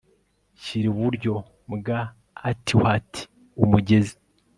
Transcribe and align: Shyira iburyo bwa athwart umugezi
Shyira 0.63 0.87
iburyo 0.93 1.33
bwa 1.73 1.99
athwart 2.51 3.11
umugezi 3.63 4.15